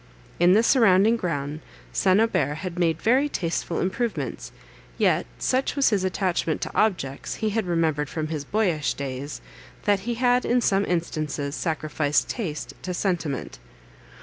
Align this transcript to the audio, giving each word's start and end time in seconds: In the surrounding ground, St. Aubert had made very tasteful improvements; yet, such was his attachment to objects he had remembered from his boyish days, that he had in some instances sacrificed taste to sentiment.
In 0.39 0.53
the 0.53 0.63
surrounding 0.63 1.15
ground, 1.15 1.59
St. 1.93 2.19
Aubert 2.19 2.55
had 2.55 2.79
made 2.79 2.99
very 2.99 3.29
tasteful 3.29 3.79
improvements; 3.79 4.51
yet, 4.97 5.27
such 5.37 5.75
was 5.75 5.91
his 5.91 6.03
attachment 6.03 6.59
to 6.61 6.75
objects 6.75 7.35
he 7.35 7.51
had 7.51 7.67
remembered 7.67 8.09
from 8.09 8.29
his 8.29 8.43
boyish 8.43 8.95
days, 8.95 9.41
that 9.83 9.99
he 9.99 10.15
had 10.15 10.43
in 10.43 10.59
some 10.59 10.85
instances 10.85 11.53
sacrificed 11.53 12.27
taste 12.27 12.73
to 12.81 12.95
sentiment. 12.95 13.59